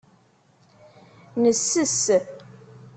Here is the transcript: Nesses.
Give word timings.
Nesses. 1.41 1.97